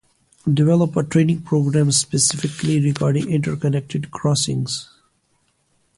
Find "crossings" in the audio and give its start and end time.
4.09-4.89